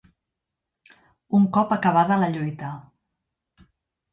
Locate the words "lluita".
2.37-2.73